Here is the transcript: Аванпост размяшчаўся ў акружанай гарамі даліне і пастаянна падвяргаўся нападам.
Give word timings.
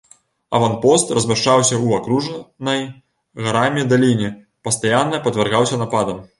Аванпост 0.59 1.11
размяшчаўся 1.17 1.75
ў 1.85 1.99
акружанай 1.99 2.81
гарамі 3.49 3.87
даліне 3.95 4.33
і 4.33 4.35
пастаянна 4.69 5.25
падвяргаўся 5.29 5.75
нападам. 5.87 6.29